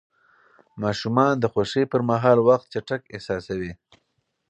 [0.83, 3.71] ماشومان د خوښۍ پر مهال وخت چټک احساسوي.